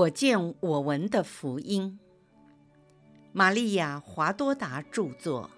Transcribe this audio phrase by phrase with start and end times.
[0.00, 1.98] 我见我闻的福音，
[3.32, 5.50] 玛利亚·华多达著作，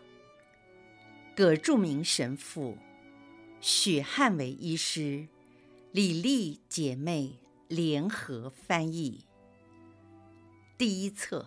[1.37, 2.77] 葛著名神父，
[3.61, 5.29] 许汉伟医师，
[5.93, 7.39] 李丽姐妹。
[7.69, 9.25] 联合翻译。
[10.77, 11.47] 第一册：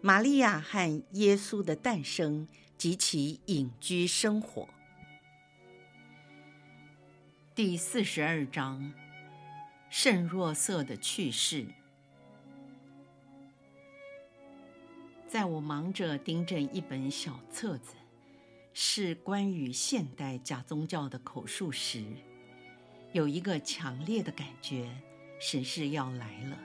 [0.00, 4.66] 玛利亚和耶稣的诞生及其隐居生活。
[7.54, 8.90] 第四十二章：
[9.90, 11.66] 圣若瑟的去世。
[15.28, 17.92] 在我忙着订正一本小册子，
[18.72, 22.02] 是关于现代假宗教的口述时，
[23.12, 24.90] 有一个强烈的感觉，
[25.38, 26.58] 神是要来了，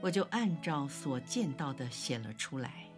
[0.00, 2.88] 我就按照所见到的写了出来。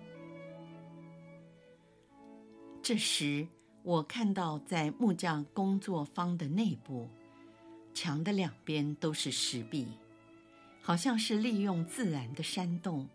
[2.82, 3.48] 这时，
[3.82, 7.08] 我看到在木匠工作坊的内部，
[7.94, 9.88] 墙的两边都是石壁，
[10.82, 13.08] 好像是利用自然的山洞。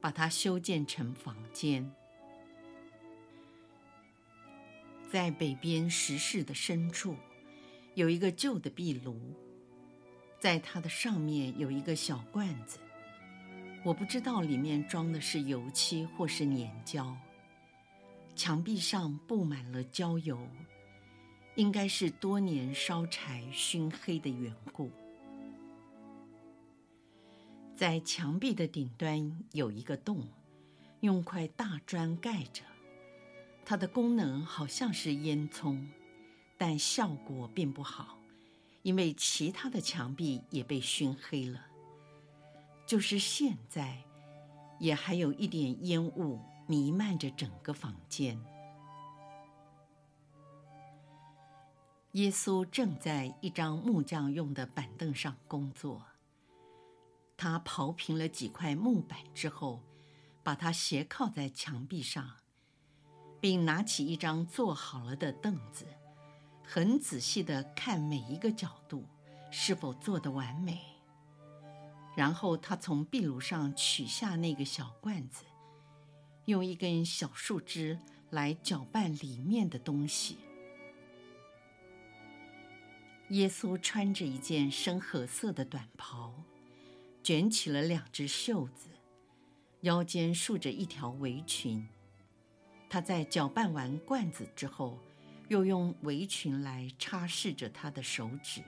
[0.00, 1.90] 把它修建成房间，
[5.10, 7.16] 在北边石室的深处，
[7.94, 9.34] 有一个旧的壁炉，
[10.38, 12.78] 在它的上面有一个小罐子，
[13.84, 17.16] 我不知道里面装的是油漆或是粘胶。
[18.34, 20.38] 墙壁上布满了焦油，
[21.56, 24.90] 应该是多年烧柴熏黑的缘故。
[27.80, 30.28] 在墙壁的顶端有一个洞，
[31.00, 32.62] 用块大砖盖着。
[33.64, 35.82] 它的功能好像是烟囱，
[36.58, 38.18] 但效果并不好，
[38.82, 41.64] 因为其他的墙壁也被熏黑了。
[42.84, 43.96] 就是现在，
[44.78, 48.38] 也还有一点烟雾弥漫着整个房间。
[52.12, 56.02] 耶稣正在一张木匠用的板凳上工作。
[57.40, 59.82] 他刨平了几块木板之后，
[60.42, 62.36] 把它斜靠在墙壁上，
[63.40, 65.86] 并拿起一张做好了的凳子，
[66.62, 69.06] 很仔细地看每一个角度
[69.50, 70.82] 是否做得完美。
[72.14, 75.46] 然后他从壁炉上取下那个小罐子，
[76.44, 80.36] 用一根小树枝来搅拌里面的东西。
[83.30, 86.34] 耶稣穿着一件深褐色的短袍。
[87.22, 88.88] 卷起了两只袖子，
[89.82, 91.86] 腰间束着一条围裙。
[92.88, 94.98] 他在搅拌完罐子之后，
[95.48, 98.62] 又用围裙来擦拭着他的手指。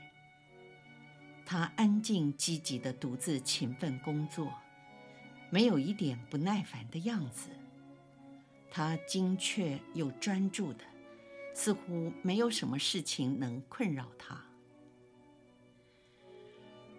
[1.44, 4.52] 他安静积极地独自勤奋工作，
[5.50, 7.50] 没有一点不耐烦的样子。
[8.70, 10.84] 他精确又专注的，
[11.52, 14.42] 似乎没有什么事情能困扰他。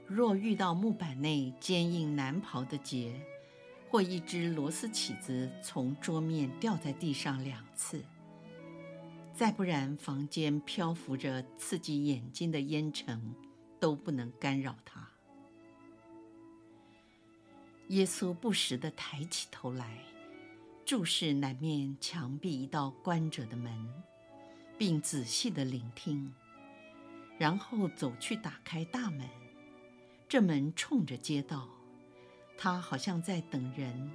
[0.08, 3.20] 若遇到木板内坚硬难刨的结，
[3.90, 8.04] 或一只螺丝起子从桌面掉在地上两次，
[9.34, 13.34] 再不然房间漂浮着刺激眼睛的烟尘，
[13.80, 15.08] 都不能干扰他。
[17.88, 20.00] 耶稣不时地抬起头来，
[20.86, 23.72] 注视南面墙壁一道关着的门，
[24.78, 26.34] 并仔细地聆听，
[27.38, 29.28] 然后走去打开大门。
[30.28, 31.70] 这门冲着街道，
[32.58, 34.12] 他好像在等人。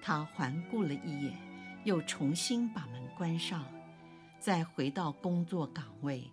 [0.00, 1.36] 他环顾了一眼，
[1.84, 3.66] 又重新把门关上，
[4.38, 6.30] 再回到工作岗位，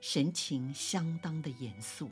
[0.00, 2.10] 神情相当的严肃。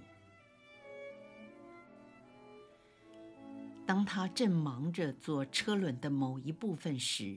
[3.84, 7.36] 当他正忙着做车轮的某一部分时，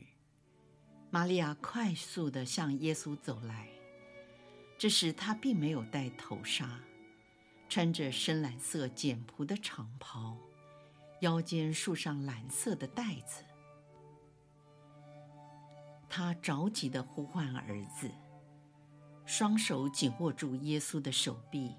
[1.09, 3.67] 玛利亚快速地向耶稣走来。
[4.77, 6.79] 这时他并没有戴头纱。
[7.73, 10.37] 穿着深蓝色简朴的长袍，
[11.21, 13.43] 腰间束上蓝色的带子。
[16.07, 18.11] 他着急地呼唤儿子，
[19.25, 21.75] 双手紧握住耶稣的手臂，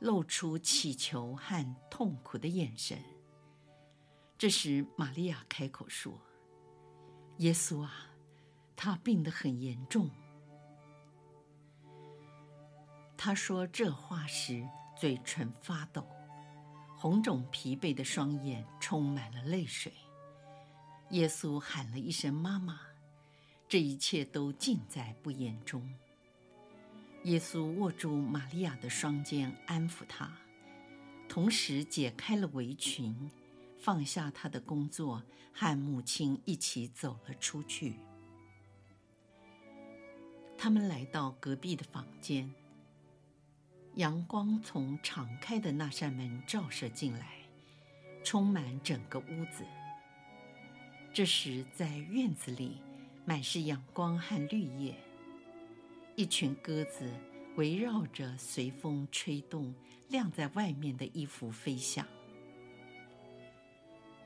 [0.00, 2.98] 露出乞求和痛苦的眼神。
[4.36, 6.18] 这时，玛利亚开口说
[7.38, 8.08] ：“耶稣啊，
[8.74, 10.10] 他病得很严重。”
[13.16, 16.06] 他说这话时，嘴唇发抖，
[16.96, 19.92] 红肿疲惫的双眼充满了泪水。
[21.10, 22.80] 耶稣喊了一声“妈妈”，
[23.68, 25.88] 这一切都尽在不言中。
[27.24, 30.30] 耶稣握住玛利亚的双肩，安抚她，
[31.28, 33.30] 同时解开了围裙，
[33.78, 37.98] 放下他的工作，和母亲一起走了出去。
[40.56, 42.50] 他们来到隔壁的房间。
[43.96, 47.28] 阳光从敞开的那扇门照射进来，
[48.24, 49.64] 充满整个屋子。
[51.12, 52.78] 这时，在院子里
[53.24, 54.96] 满是阳光和绿叶，
[56.16, 57.08] 一群鸽子
[57.54, 59.72] 围绕着随风吹动、
[60.08, 62.04] 晾在外面的衣服飞翔。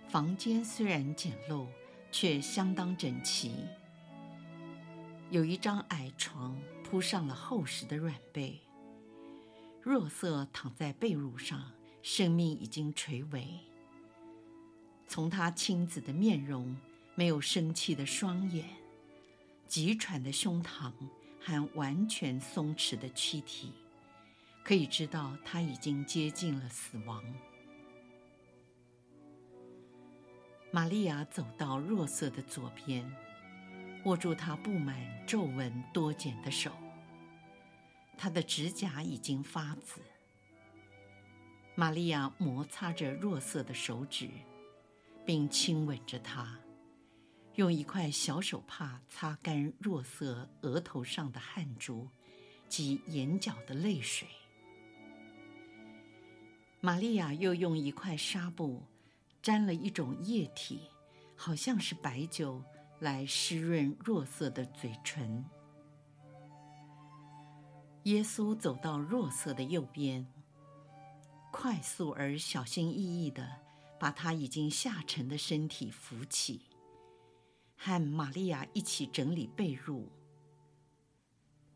[0.09, 1.67] 房间虽然简陋，
[2.11, 3.67] 却相当整齐。
[5.29, 8.59] 有一张矮床，铺上了厚实的软被。
[9.82, 11.72] 若瑟躺在被褥上，
[12.02, 13.60] 生命已经垂危。
[15.06, 16.76] 从他青紫的面容、
[17.14, 18.69] 没有生气的双眼、
[19.66, 20.92] 急喘的胸膛
[21.40, 23.72] 和完全松弛的躯体，
[24.62, 27.25] 可以知道他已经接近了死亡。
[30.70, 33.10] 玛利亚走到若瑟的左边，
[34.04, 36.70] 握住他布满皱纹多茧的手。
[38.19, 40.03] 他的指甲已经发紫。
[41.75, 44.29] 玛利亚摩擦着若瑟的手指，
[45.25, 46.59] 并亲吻着他，
[47.55, 52.09] 用一块小手帕擦干若瑟额头上的汗珠
[52.69, 54.29] 及眼角的泪水。
[56.81, 58.82] 玛利亚又用一块纱布。
[59.41, 60.81] 沾了一种液体，
[61.37, 62.62] 好像是白酒，
[62.99, 65.43] 来湿润若瑟的嘴唇。
[68.08, 70.26] 耶稣走到若瑟的右边，
[71.52, 73.46] 快速而小心翼翼地
[74.00, 76.62] 把他已经下沉的身体扶起，
[77.76, 80.06] 和玛利亚一起整理被褥。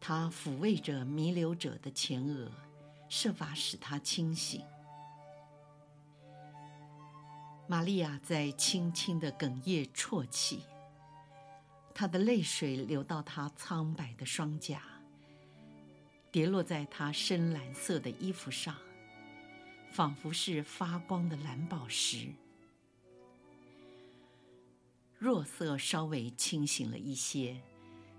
[0.00, 2.50] 他抚慰着弥留者的前额，
[3.10, 4.64] 设法使他清醒。
[7.66, 10.64] 玛利亚在轻轻的哽咽啜泣，
[11.94, 14.82] 她的泪水流到她苍白的双颊，
[16.32, 18.74] 跌落在他深蓝色的衣服上，
[19.90, 22.28] 仿佛是发光的蓝宝石。
[25.18, 27.60] 若瑟稍微清醒了一些，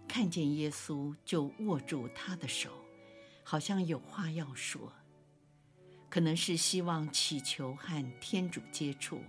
[0.08, 2.70] 看见耶稣就握住他的手，
[3.44, 4.94] 好像有话要说，
[6.08, 9.20] 可能是希望祈求和天主接触。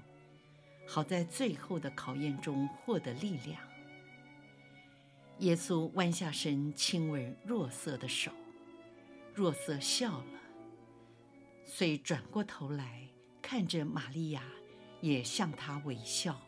[0.87, 3.59] 好在最后的考验中获得力量。
[5.39, 8.31] 耶稣弯下身亲吻若瑟的手，
[9.35, 10.41] 若瑟笑了，
[11.65, 13.09] 遂转过头来
[13.43, 14.45] 看着玛利亚，
[15.01, 16.41] 也向她微笑。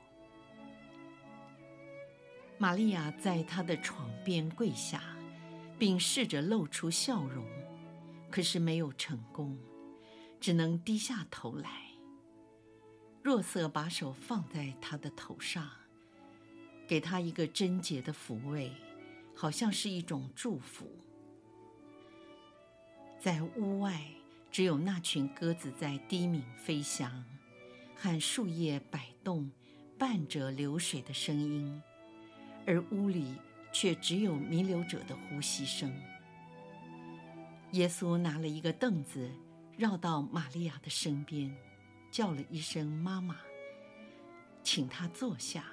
[2.58, 5.02] 玛利亚在他的床边跪下，
[5.78, 7.44] 并试着露出笑容，
[8.30, 9.58] 可是没有成功，
[10.40, 11.90] 只能低下头来。
[13.20, 15.68] 若瑟把手放在他的头上，
[16.86, 18.72] 给他一个贞洁的抚慰，
[19.34, 20.88] 好像是一种祝福。
[23.26, 24.00] 在屋外，
[24.52, 27.25] 只有那群鸽子在低鸣飞翔，
[27.96, 29.50] 和树叶摆动、
[29.99, 31.82] 伴着流水的声音，
[32.69, 33.34] 而屋里
[33.73, 35.93] 却只有弥留者的呼吸声。
[37.73, 39.28] 耶稣拿了一个凳子，
[39.76, 41.52] 绕到玛利亚的身边。
[42.12, 43.38] 叫了一声“妈妈”，
[44.62, 45.64] 请她坐下，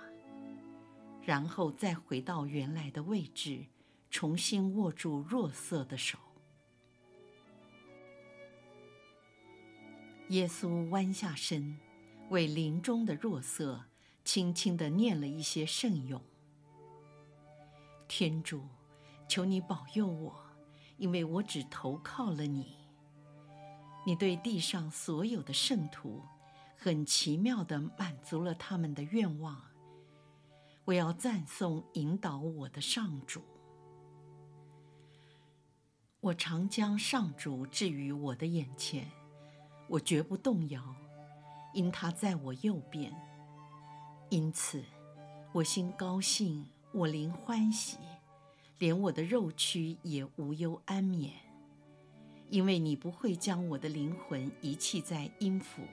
[1.21, 3.63] 然后再回到原来的位置，
[4.09, 6.17] 重新握住若瑟的手。
[10.33, 11.77] 耶稣弯下身，
[12.29, 13.85] 为临终的若瑟
[14.25, 16.19] 轻轻地念了一些圣咏
[18.09, 18.67] ：“天主，
[19.29, 20.35] 求你保佑我，
[20.97, 22.75] 因为我只投靠了你。
[24.07, 26.21] 你对地上所有的圣徒。”
[26.75, 29.61] 很奇妙地满足了他们的愿望。
[30.83, 33.41] 我要赞颂引导我的上主。
[36.19, 39.09] 我常将上主置于我的眼前，
[39.87, 40.81] 我绝不动摇，
[41.73, 43.13] 因他在我右边。
[44.29, 44.83] 因此，
[45.51, 47.97] 我心高兴，我灵欢喜，
[48.79, 51.33] 连我的肉躯也无忧安眠，
[52.49, 55.83] 因为你不会将我的灵魂遗弃在阴府。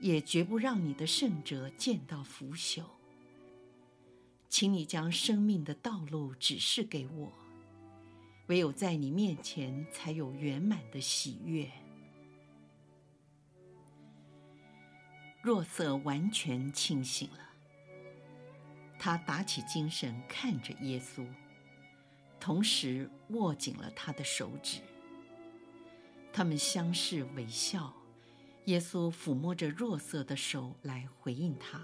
[0.00, 2.82] 也绝不让你的圣者见到腐朽。
[4.50, 7.32] 请你将生命的道路指示给我，
[8.48, 11.70] 唯有在你面前才有圆满的喜悦。
[15.44, 17.50] 若瑟完全清醒了，
[18.98, 21.22] 他打起精神看着耶稣，
[22.40, 24.80] 同时握紧了他的手指。
[26.32, 27.92] 他们相视微笑。
[28.64, 31.78] 耶稣抚摸着若瑟的手来回应他，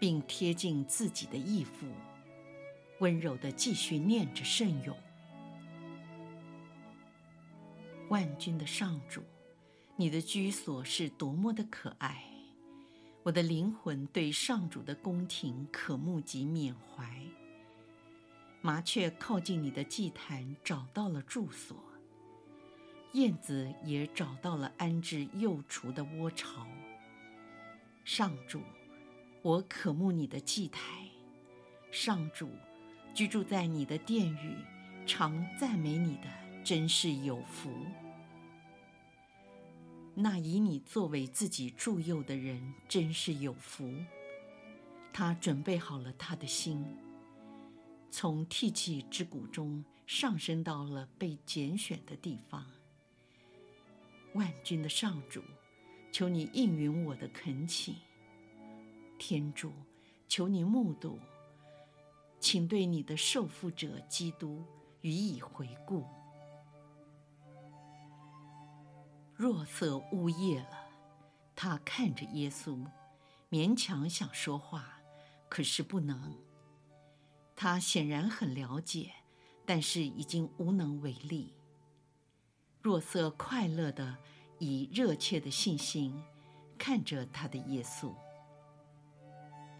[0.00, 1.86] 并贴近自己的义父，
[3.00, 4.96] 温柔地继续念着圣咏
[8.08, 9.22] ：“万军的上主，
[9.96, 12.24] 你的居所是多么的可爱！
[13.26, 17.20] 我的灵魂对上主的宫廷渴慕及缅怀。
[18.60, 21.74] 麻雀靠近你的祭坛，找到了住所；
[23.14, 26.68] 燕子也找到了安置幼雏的窝巢。
[28.04, 28.62] 上主，
[29.42, 31.08] 我渴慕你的祭台。
[31.90, 32.48] 上主，
[33.12, 34.56] 居住在你的殿宇，
[35.04, 36.28] 常赞美你的，
[36.62, 37.72] 真是有福。
[40.18, 43.92] 那以你作为自己助佑的人，真是有福。
[45.12, 46.82] 他准备好了他的心，
[48.10, 52.64] 从涕泣之谷中上升到了被拣选的地方。
[54.32, 55.42] 万军的上主，
[56.10, 57.94] 求你应允我的恳请。
[59.18, 59.70] 天主，
[60.28, 61.18] 求你目睹，
[62.40, 64.64] 请对你的受傅者基督
[65.02, 66.06] 予以回顾。
[69.36, 70.88] 若瑟呜咽了，
[71.54, 72.86] 他看着耶稣，
[73.50, 74.98] 勉强想说话，
[75.50, 76.34] 可是不能。
[77.54, 79.12] 他显然很了解，
[79.66, 81.52] 但是已经无能为力。
[82.80, 84.16] 若瑟快乐的
[84.58, 86.22] 以热切的信心
[86.78, 88.14] 看着他的耶稣。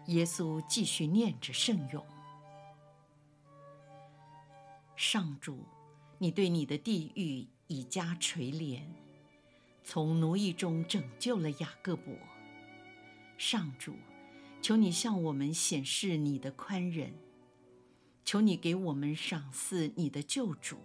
[0.05, 2.05] 耶稣继续念着圣咏：
[4.95, 5.65] 上主，
[6.19, 8.83] 你对你的地狱以加垂怜。
[9.89, 12.13] 从奴役中拯救了雅各伯。
[13.37, 13.95] 上主，
[14.61, 17.13] 求你向我们显示你的宽仁，
[18.25, 20.75] 求你给我们赏赐你的救主。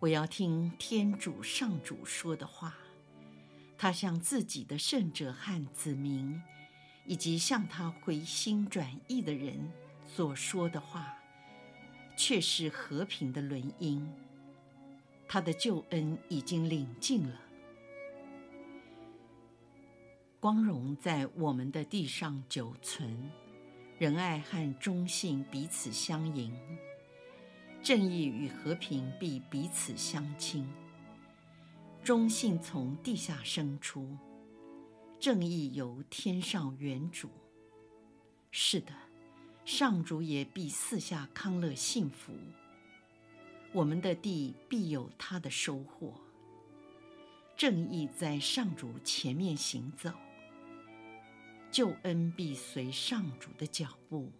[0.00, 2.74] 我要听天主上主说的话，
[3.78, 6.42] 他向自己的圣者和子民，
[7.06, 9.70] 以及向他回心转意的人
[10.08, 11.16] 所说的话，
[12.16, 14.12] 却是和平的纶音。
[15.28, 17.40] 他的救恩已经临近了。
[20.42, 23.30] 光荣在我们的地上久存，
[23.96, 26.52] 仁爱和忠信彼此相迎，
[27.80, 30.68] 正义与和平必彼此相亲。
[32.02, 34.18] 忠信从地下生出，
[35.20, 37.28] 正义由天上远瞩。
[38.50, 38.92] 是的，
[39.64, 42.32] 上主也必四下康乐幸福，
[43.72, 46.12] 我们的地必有他的收获。
[47.56, 50.10] 正义在上主前面行走。
[51.72, 54.30] 救恩必随上主的脚步。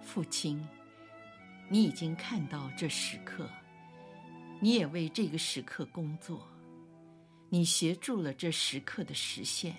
[0.00, 0.66] 父亲，
[1.68, 3.46] 你已经看到这时刻，
[4.60, 6.48] 你也为这个时刻工作，
[7.50, 9.76] 你协助了这时刻的实现。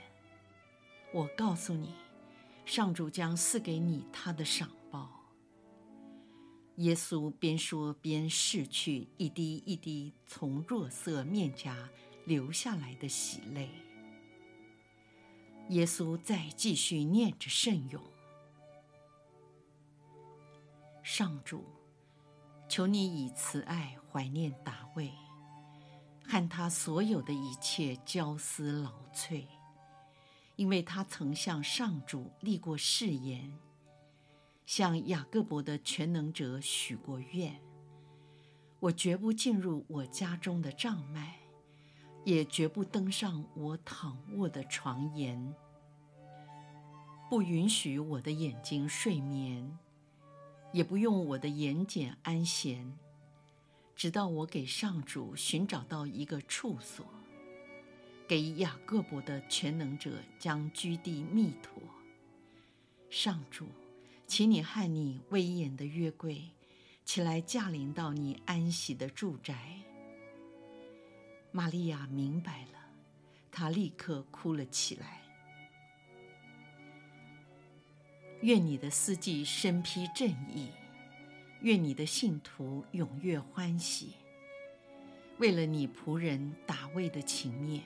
[1.11, 1.95] 我告诉你，
[2.65, 5.09] 上主将赐给你他的赏报。
[6.75, 11.89] 耶稣边说边拭去一滴一滴从若瑟面颊
[12.25, 13.69] 流下来的喜泪。
[15.69, 17.99] 耶稣再继续念着圣咏：
[21.01, 21.65] 上主，
[22.69, 25.11] 求你以慈爱怀念达味，
[26.23, 29.47] 和他所有的一切焦丝劳瘁，
[30.55, 33.51] 因为他曾向上主立过誓言，
[34.67, 37.59] 向雅各伯的全能者许过愿：
[38.79, 41.44] 我绝不进入我家中的帐幔。
[42.25, 45.53] 也绝不登上我躺卧的床沿，
[47.29, 49.77] 不允许我的眼睛睡眠，
[50.73, 52.97] 也不用我的眼睑安闲，
[53.95, 57.05] 直到我给上主寻找到一个处所，
[58.27, 61.79] 给雅各伯的全能者将居地密妥。
[63.07, 63.67] 上主，
[64.25, 66.41] 请你和你威严的约柜
[67.05, 69.77] 起来驾临到你安息的住宅。
[71.55, 72.79] 玛利亚明白了，
[73.49, 75.21] 她立刻哭了起来。
[78.41, 80.69] 愿你的司祭身披正义，
[81.61, 84.15] 愿你的信徒踊跃欢喜。
[85.37, 87.81] 为了你仆人达卫的情面，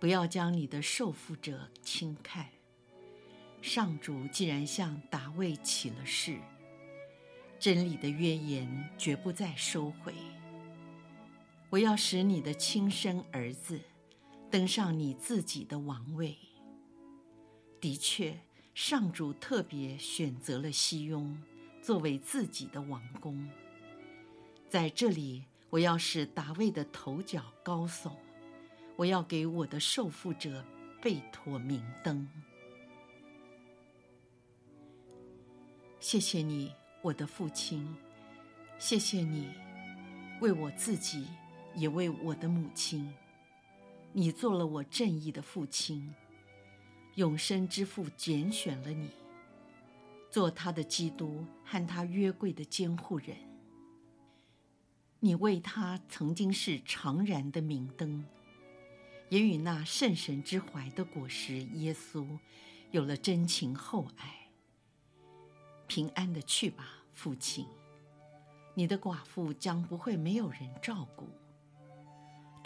[0.00, 2.48] 不要将你的受缚者轻看。
[3.62, 6.40] 上主既然向达卫起了誓，
[7.60, 10.12] 真理的约言绝不再收回。
[11.76, 13.78] 我要使你的亲生儿子
[14.50, 16.34] 登上你自己的王位。
[17.78, 18.34] 的确，
[18.72, 21.38] 上主特别选择了西雍
[21.82, 23.46] 作为自己的王宫。
[24.70, 28.10] 在这里，我要使达味的头角高耸，
[28.96, 30.64] 我要给我的受缚者
[31.02, 32.26] 备妥明灯。
[36.00, 37.86] 谢谢你，我的父亲，
[38.78, 39.50] 谢谢你
[40.40, 41.26] 为我自己。
[41.76, 43.12] 也为我的母亲，
[44.12, 46.14] 你做了我正义的父亲，
[47.16, 49.10] 永生之父拣选了你，
[50.30, 53.36] 做他的基督和他约柜的监护人。
[55.20, 58.24] 你为他曾经是常燃的明灯，
[59.28, 62.26] 也与那圣神之怀的果实耶稣
[62.90, 64.48] 有了真情厚爱。
[65.86, 67.66] 平安的去吧，父亲，
[68.74, 71.28] 你的寡妇将不会没有人照顾。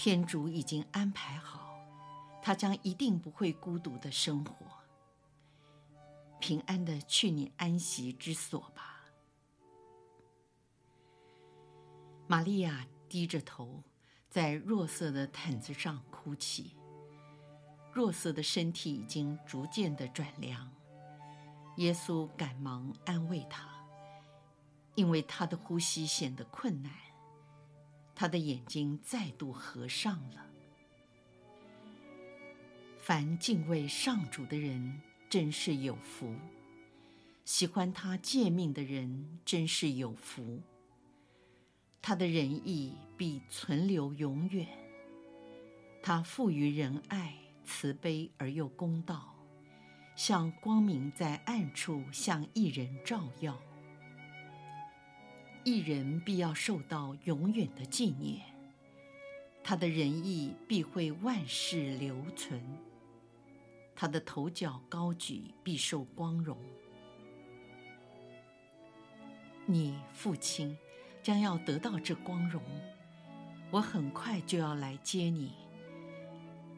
[0.02, 1.78] 天主已经安排好，
[2.40, 4.66] 他将一定不会孤独的生活。
[6.38, 9.04] 平安的去你安息之所吧。
[12.26, 13.83] 玛利亚低着头，
[14.30, 16.78] 在弱色的毯子上哭泣。
[17.92, 20.73] 弱色的身体已经逐渐的转凉，
[21.76, 23.69] 耶稣赶忙安慰他，
[24.95, 26.90] 因为他的呼吸显得困难，
[28.21, 30.45] 他的眼睛再度合上了。
[32.99, 35.00] 凡敬畏上主的人，
[35.31, 36.35] 真是有福；
[37.47, 40.61] 喜欢他诫命的人，真是有福。
[42.03, 44.69] 他的仁义必存留永远，
[46.03, 47.35] 他富于仁爱、
[47.65, 49.35] 慈悲而又公道，
[50.15, 53.59] 像光明在暗处向一人照耀。
[55.64, 58.40] 一人必要受到永远的纪念，
[59.62, 62.61] 他的仁义必会万世留存，
[63.95, 66.57] 他的头角高举必受光荣。
[69.67, 70.76] 你父亲。
[71.23, 72.62] 将要得到这光荣，
[73.71, 75.52] 我很快就要来接你，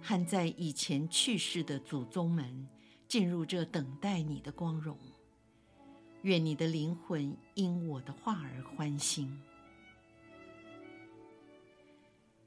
[0.02, 2.68] 和在以前去世的祖宗们
[3.06, 4.98] 进入这等待你的光荣。
[6.22, 9.40] 愿你的灵魂因我的话而欢欣。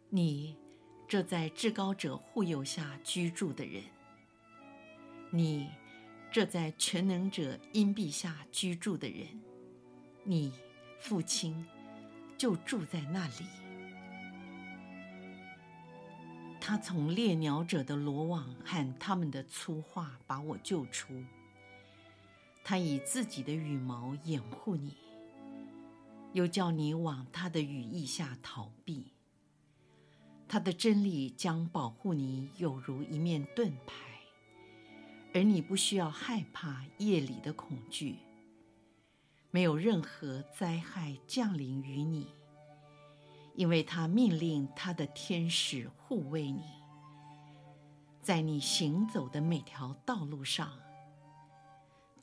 [0.10, 0.56] 你
[1.08, 3.84] 这在至高者护佑下居住的人，
[5.30, 5.70] 你
[6.32, 9.28] 这在全能者荫庇下居住的人，
[10.24, 10.52] 你
[11.00, 11.66] 父亲。
[12.38, 13.46] 就住在那里。
[16.60, 21.14] 他从猎鸟者的罗网和他们的粗话把我救出。
[22.68, 24.98] 他以自己的羽毛掩护你，
[26.34, 29.14] 又叫你往他的羽翼下逃避。
[30.48, 33.94] 他的真理将保护你，有如一面盾牌，
[35.32, 38.18] 而你不需要害怕夜里的恐惧。
[39.52, 42.30] 没有任何灾害降临于你，
[43.54, 46.64] 因为他命令他的天使护卫你，
[48.24, 50.74] 在你行走的每条道路上，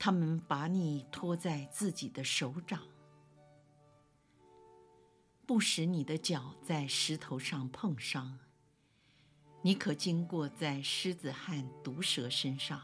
[0.04, 2.82] 他们把你托在自己的手掌，
[5.46, 8.36] 不使你的脚在石头上碰伤。
[9.62, 12.82] 你可经过在狮子和毒蛇身上。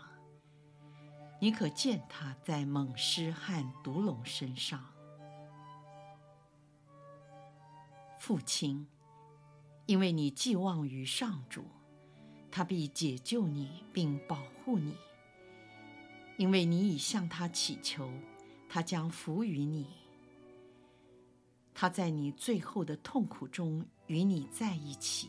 [1.40, 4.84] 你可践踏在猛狮和毒龙身上，
[8.20, 8.86] 父亲，
[9.86, 11.64] 因为你寄望于上主，
[12.48, 14.96] 他必解救你并保护你。
[16.38, 18.10] 因为你已向他祈求，
[18.68, 19.88] 他将扶与你。
[21.74, 25.28] 他在你最后的痛苦中与你在一起，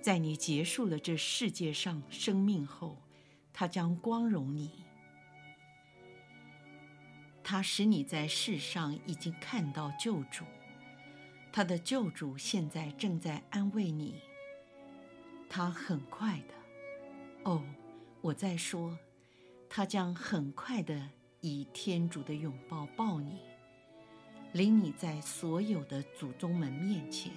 [0.00, 2.96] 在你结束了这世界上生命后。
[3.52, 4.70] 他将光荣你，
[7.42, 10.44] 他使你在世上已经看到救主，
[11.52, 14.14] 他的救主现在正在安慰你。
[15.48, 16.54] 他很快的，
[17.50, 17.64] 哦，
[18.20, 18.96] 我在说，
[19.68, 21.08] 他将很快的
[21.40, 23.38] 以天主的拥抱抱你，
[24.52, 27.32] 领你在所有的祖宗们面前，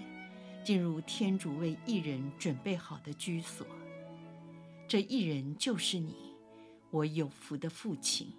[0.63, 3.67] 进入天主为一人准备好的居所。
[4.87, 6.15] 这一人就是你，
[6.89, 8.31] 我有福的父亲。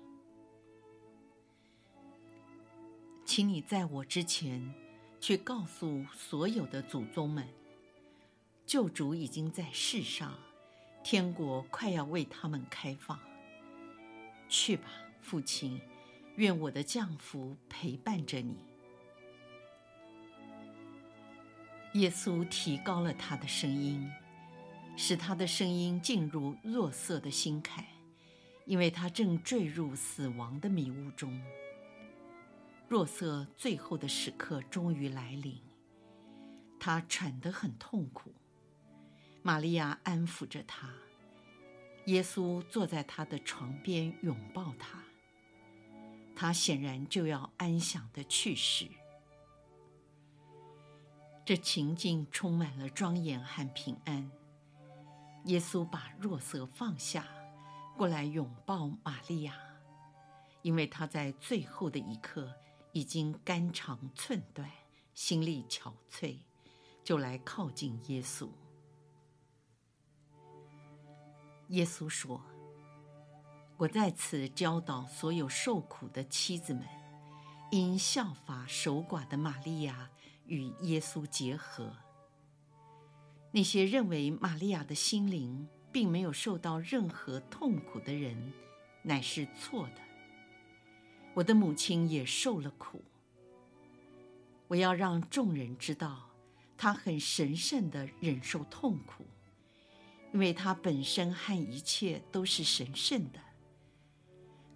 [3.25, 4.75] 请你在我之前，
[5.21, 7.47] 去告诉所有的祖宗们，
[8.67, 10.35] 救主已经在世上，
[11.05, 13.19] 天国快要为他们开放。
[14.53, 14.85] 去吧，
[15.23, 15.81] 父亲，
[16.37, 18.59] 愿我的降福陪伴着你。
[21.95, 24.13] 耶稣提高了他的声音。
[24.95, 27.83] 使他的声音进入若瑟的心坎，
[28.67, 31.41] 因为他正坠入死亡的迷雾中。
[32.89, 35.59] 若瑟最后的时刻终于来临，
[36.79, 38.35] 他喘得很痛苦。
[39.41, 40.91] 玛利亚安抚着他，
[42.07, 45.03] 耶稣坐在他的床边拥抱他。
[46.35, 48.89] 他显然就要安详的去世。
[51.45, 54.31] 这情境充满了庄严和平安。
[55.45, 57.27] 耶稣把若瑟放下，
[57.97, 59.57] 过来拥抱玛利亚，
[60.63, 62.53] 因为他在最后的一刻
[62.93, 64.71] 已经肝肠寸断，
[65.15, 66.39] 心力憔悴，
[67.05, 68.49] 就来靠近耶稣。
[71.73, 72.39] 耶稣说
[73.79, 76.85] ：“我在此教导所有受苦的妻子们，
[77.71, 80.11] 应效法守寡的玛利亚
[80.45, 81.97] 与耶稣结合。”
[83.53, 88.53] 那些认为玛利亚的心灵并没有受到任何痛苦的人，
[89.03, 90.03] 乃是错的。
[91.33, 93.03] 我的母亲也受了苦。
[94.69, 96.29] 我要让众人知道，
[96.77, 99.25] 她很神圣地忍受痛苦，
[100.33, 103.39] 因为他本身和一切都是神圣的。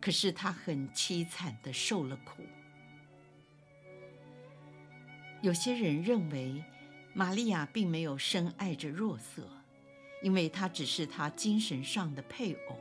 [0.00, 2.42] 可是他很凄惨地受了苦。
[5.42, 6.62] 有些人认为，
[7.12, 9.48] 玛利亚并没有深爱着若瑟，
[10.22, 12.78] 因为他只是他精神上的配偶，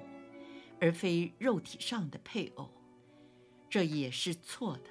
[0.79, 2.69] 而非肉体上的配偶。
[3.69, 4.89] 这也是错的。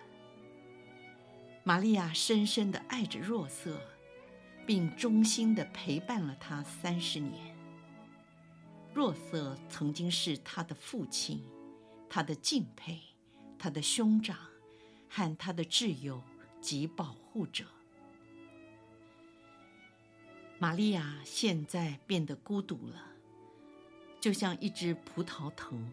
[1.62, 3.80] 玛利亚深深地爱着若瑟，
[4.66, 7.53] 并忠心地陪伴了他三十年。
[8.94, 11.42] 若瑟曾经是他的父亲，
[12.08, 13.00] 他的敬佩，
[13.58, 14.38] 他的兄长，
[15.08, 16.22] 和他的挚友
[16.60, 17.64] 及保护者。
[20.60, 23.04] 玛利亚现在变得孤独了，
[24.20, 25.90] 就像一只葡萄藤，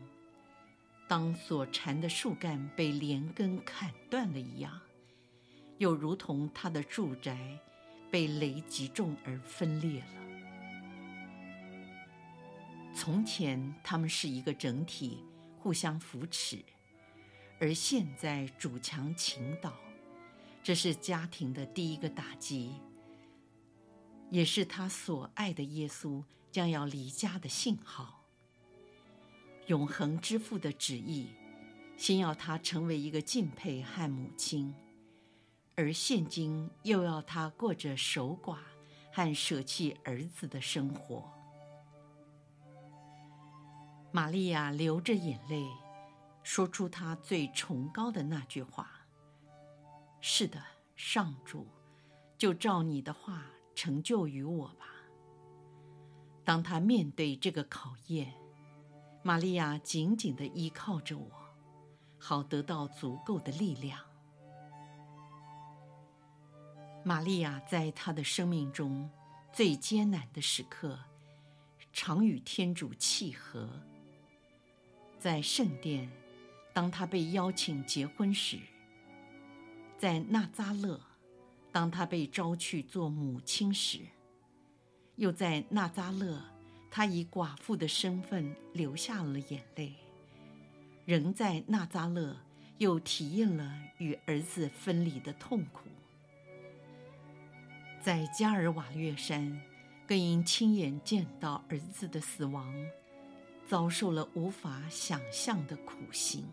[1.08, 4.80] 当所缠的树干被连根砍断了一样，
[5.80, 7.60] 又如同她的住宅
[8.12, 10.31] 被雷击中而分裂了。
[13.04, 15.26] 从前他们是一个整体，
[15.58, 16.64] 互相扶持，
[17.60, 19.74] 而现在主强倾倒，
[20.62, 22.76] 这是家庭的第一个打击。
[24.30, 28.24] 也是他所爱的耶稣将要离家的信号。
[29.66, 31.30] 永恒之父的旨意，
[31.98, 34.76] 先要他成为一个敬佩和母亲，
[35.74, 38.60] 而现今又要他过着守寡
[39.12, 41.41] 和舍弃儿子的生活。
[44.12, 45.66] 玛利亚流着眼泪，
[46.44, 48.92] 说出她最崇高的那句话
[50.22, 50.62] ：“是的，
[50.96, 51.68] 上主，
[52.38, 54.86] 就照你的话。”成就于我吧。
[56.44, 58.32] 当他面对这个考验，
[59.24, 61.32] 玛利亚紧紧地依靠着我，
[62.20, 63.98] 好得到足够的力量。
[67.04, 69.10] 玛利亚在她的生命中
[69.52, 71.00] 最艰难的时刻，
[71.92, 73.68] 常与天主契合。
[75.22, 76.10] 在圣殿，
[76.74, 78.58] 当他被邀请结婚时，
[80.00, 81.00] 在纳扎勒。
[81.72, 84.00] 当他被召去做母亲时，
[85.16, 86.42] 又在纳扎勒，
[86.90, 89.94] 他以寡妇的身份流下了眼泪；
[91.06, 92.36] 仍在纳扎勒，
[92.80, 95.88] 又体验了与儿子分离的痛苦。
[98.02, 99.62] 在加尔瓦略山，
[100.06, 102.76] 更因亲眼见到儿子的死亡，
[103.72, 106.44] 遭受了无法想象的苦刑。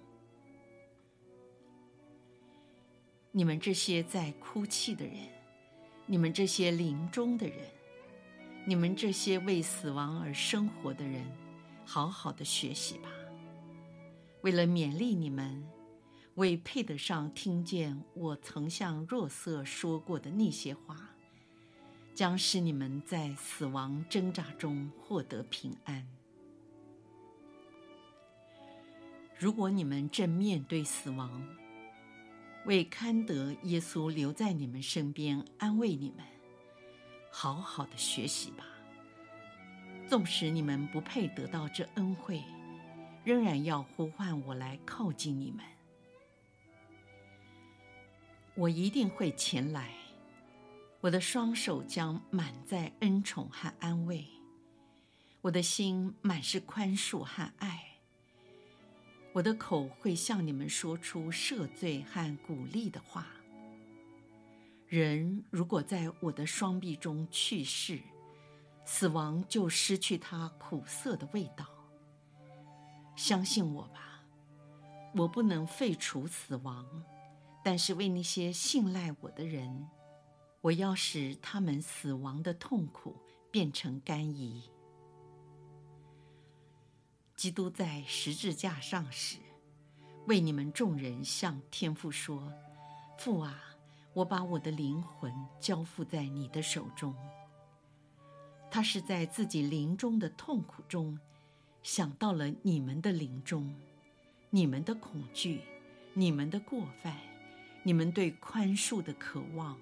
[3.33, 5.16] 你们这些在哭泣的人，
[6.07, 7.59] 你们这些临终的人，
[8.64, 11.26] 你们这些为死亡而生活的人，
[11.85, 13.11] 好好的学习吧。
[14.42, 15.68] 为了勉励你们，
[16.37, 21.11] 为配得上听见我曾向若瑟说过的那些话，
[22.14, 26.17] 将使你们在死亡挣扎中获得平安。
[29.38, 31.46] 如果你们正面对死亡，
[32.66, 36.27] 为堪得耶稣留在你们身边安慰你们，
[37.31, 38.64] 好好的学习吧。
[40.09, 42.42] 纵使你们不配得到这恩惠，
[43.22, 45.64] 仍然要呼唤我来靠近你们。
[48.57, 49.92] 我一定会前来，
[51.01, 54.27] 我的双手将满载恩宠和安慰，
[55.42, 57.85] 我的心满是宽恕和爱。
[59.38, 63.24] 我的口会向你们说出赦罪和鼓励的话。
[64.88, 68.01] 人如果在我的双臂中去世，
[68.85, 71.64] 死亡就失去它苦涩的味道。
[73.14, 74.24] 相信我吧，
[75.14, 76.85] 我不能废除死亡，
[77.62, 79.87] 但是为那些信赖我的人，
[80.62, 83.14] 我要使他们死亡的痛苦
[83.53, 84.64] 变成甘饴。
[87.38, 89.37] 基督在十字架上时，
[90.27, 92.53] 为你们众人向天父说
[93.16, 93.62] ：“父啊，
[94.12, 97.14] 我把我的灵魂交付在你的手中。”
[98.68, 101.16] 他是在自己临终的痛苦中，
[101.81, 103.72] 想到了你们的临终，
[104.51, 105.61] 你们的恐惧，
[106.14, 107.16] 你们的过犯，
[107.85, 109.79] 你们对宽恕的渴望。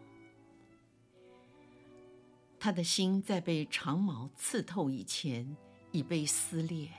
[2.60, 5.56] 他的心在被长矛刺透以前
[5.90, 6.90] 已被撕裂，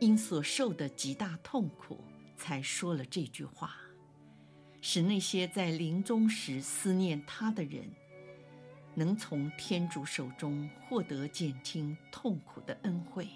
[0.00, 2.04] 因所受的极大痛苦，
[2.36, 3.74] 才说了这句话，
[4.80, 7.90] 使那些在临终时思念他的人，
[8.94, 13.26] 能从天主手中获得减轻痛苦的恩惠，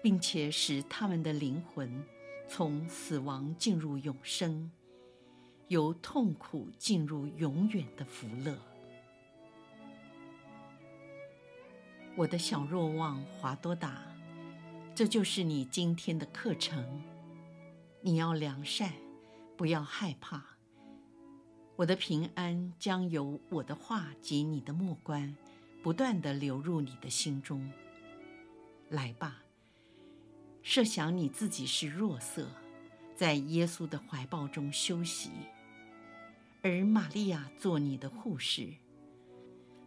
[0.00, 2.04] 并且使他们的灵魂
[2.48, 4.70] 从死亡进入永生，
[5.66, 8.56] 由痛苦进入永远的福乐。
[12.14, 14.04] 我的小若望华多达，
[14.94, 17.02] 这就是你今天的课程。
[18.02, 18.92] 你要良善，
[19.56, 20.44] 不要害怕。
[21.76, 25.34] 我的平安将由我的话及你的目光，
[25.82, 27.72] 不断地流入你的心中。
[28.90, 29.42] 来吧，
[30.62, 32.46] 设想你自己是弱色，
[33.16, 35.30] 在耶稣的怀抱中休息，
[36.60, 38.68] 而玛利亚做你的护士。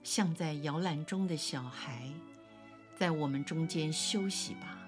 [0.02, 2.12] 像在摇篮中的小孩，
[2.96, 4.82] 在我们中间休息吧。